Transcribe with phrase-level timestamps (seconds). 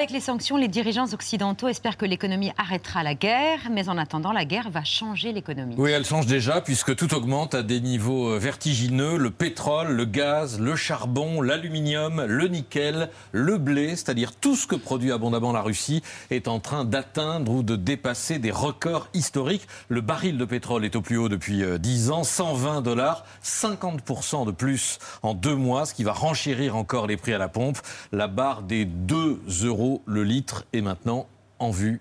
[0.00, 4.32] Avec les sanctions, les dirigeants occidentaux espèrent que l'économie arrêtera la guerre, mais en attendant,
[4.32, 5.74] la guerre va changer l'économie.
[5.76, 9.18] Oui, elle change déjà puisque tout augmente à des niveaux euh, vertigineux.
[9.18, 14.74] Le pétrole, le gaz, le charbon, l'aluminium, le nickel, le blé, c'est-à-dire tout ce que
[14.74, 19.68] produit abondamment la Russie, est en train d'atteindre ou de dépasser des records historiques.
[19.90, 24.46] Le baril de pétrole est au plus haut depuis 10 euh, ans, 120 dollars, 50%
[24.46, 27.76] de plus en deux mois, ce qui va renchérir encore les prix à la pompe.
[28.12, 31.26] La barre des 2 euros le litre est maintenant
[31.58, 32.00] en vue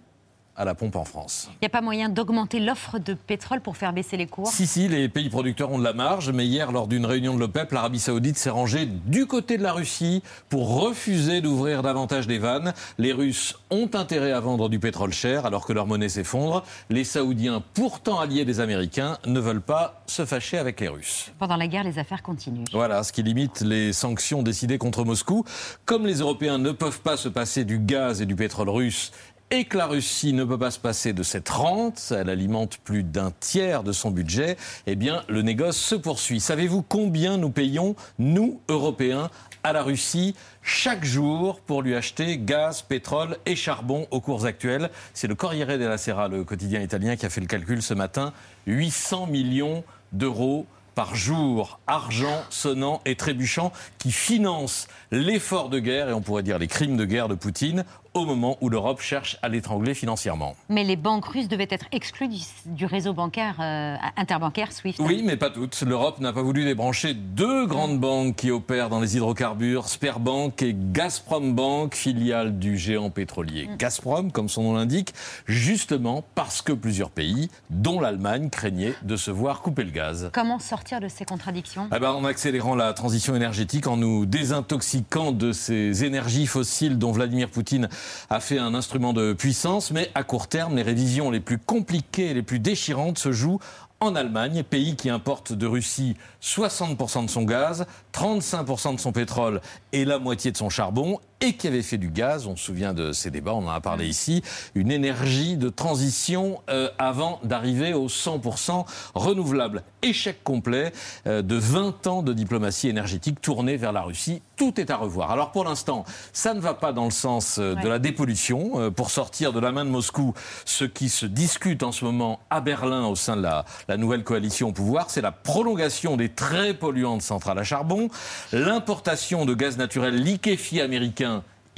[0.60, 1.50] à la pompe en France.
[1.54, 4.48] Il n'y a pas moyen d'augmenter l'offre de pétrole pour faire baisser les cours?
[4.48, 7.40] Si, si, les pays producteurs ont de la marge, mais hier, lors d'une réunion de
[7.40, 12.40] l'OPEP, l'Arabie saoudite s'est rangée du côté de la Russie pour refuser d'ouvrir davantage des
[12.40, 12.74] vannes.
[12.98, 16.66] Les Russes ont intérêt à vendre du pétrole cher alors que leur monnaie s'effondre.
[16.90, 21.32] Les Saoudiens, pourtant alliés des Américains, ne veulent pas se fâcher avec les Russes.
[21.40, 22.66] Pendant la guerre, les affaires continuent.
[22.74, 25.46] Voilà, ce qui limite les sanctions décidées contre Moscou.
[25.86, 29.14] Comme les Européens ne peuvent pas se passer du gaz et du pétrole russe
[29.52, 33.04] et que la Russie ne peut pas se passer de cette rente, elle alimente plus
[33.04, 36.40] d'un tiers de son budget, eh bien le négoce se poursuit.
[36.40, 39.32] Savez-vous combien nous payons, nous, Européens,
[39.64, 44.90] à la Russie chaque jour pour lui acheter gaz, pétrole et charbon aux cours actuels
[45.14, 48.34] C'est le Corriere della Sera, le quotidien italien, qui a fait le calcul ce matin.
[48.68, 56.14] 800 millions d'euros par jour, argent sonnant et trébuchant, qui finance l'effort de guerre, et
[56.14, 59.50] on pourrait dire les crimes de guerre de Poutine, au moment où l'Europe cherche à
[59.50, 60.56] l'étrangler financièrement.
[60.70, 62.30] Mais les banques russes devaient être exclues
[62.66, 65.00] du, réseau bancaire euh, interbancaire SWIFT.
[65.00, 65.82] Oui, mais pas toutes.
[65.82, 70.76] L'Europe n'a pas voulu débrancher deux grandes banques qui opèrent dans les hydrocarbures, Sperbank et
[70.76, 73.78] Gazprom Bank, filiale du géant pétrolier mm.
[73.78, 75.14] Gazprom, comme son nom l'indique,
[75.48, 80.30] justement parce que plusieurs pays, dont l'Allemagne, craignaient de se voir couper le gaz.
[80.34, 81.88] Comment sortir de ces contradictions?
[81.96, 87.12] Eh ben, En accélérant la transition énergétique, en nous désintoxiquant de ces énergies fossiles dont
[87.12, 87.90] Vladimir Poutine
[88.30, 92.32] a fait un instrument de puissance, mais à court terme, les révisions les plus compliquées
[92.32, 93.60] et les plus déchirantes se jouent
[94.00, 99.62] en Allemagne, pays qui importe de Russie 60% de son gaz, 35% de son pétrole
[99.92, 102.94] et la moitié de son charbon, et qui avait fait du gaz, on se souvient
[102.94, 104.44] de ces débats, on en a parlé ici,
[104.76, 108.86] une énergie de transition euh, avant d'arriver au 100%
[109.16, 109.84] renouvelable.
[110.02, 110.92] Échec complet
[111.28, 114.42] euh, de 20 ans de diplomatie énergétique tournée vers la Russie.
[114.58, 115.32] Tout est à revoir.
[115.32, 118.92] Alors pour l'instant, ça ne va pas dans le sens euh, de la dépollution.
[118.92, 120.34] pour sortir de la main de Moscou,
[120.66, 124.24] ce qui se discute en ce moment à Berlin au sein de la, la nouvelle
[124.24, 128.10] coalition au pouvoir, c'est la prolongation des très polluantes centrales à charbon,
[128.52, 131.29] l'importation de gaz naturel liquéfié américain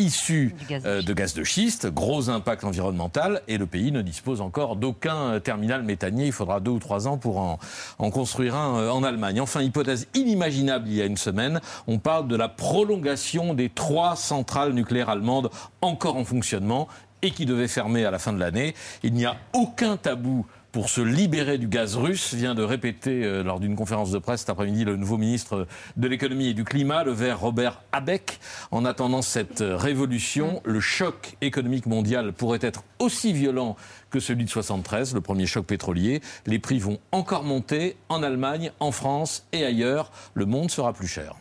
[0.01, 4.75] issu euh, de gaz de schiste, gros impact environnemental, et le pays ne dispose encore
[4.75, 6.25] d'aucun euh, terminal méthanier.
[6.27, 9.39] Il faudra deux ou trois ans pour en, construire un euh, en Allemagne.
[9.39, 14.15] Enfin, hypothèse inimaginable il y a une semaine, on parle de la prolongation des trois
[14.15, 15.49] centrales nucléaires allemandes
[15.81, 16.87] encore en fonctionnement
[17.21, 18.73] et qui devaient fermer à la fin de l'année.
[19.03, 23.43] Il n'y a aucun tabou pour se libérer du gaz russe, vient de répéter euh,
[23.43, 25.67] lors d'une conférence de presse cet après-midi le nouveau ministre
[25.97, 28.39] de l'économie et du climat, le vert Robert Abeck.
[28.71, 33.75] En attendant cette révolution, le choc économique mondial pourrait être aussi violent
[34.09, 36.21] que celui de 73, le premier choc pétrolier.
[36.45, 40.11] Les prix vont encore monter en Allemagne, en France et ailleurs.
[40.33, 41.35] Le monde sera plus cher.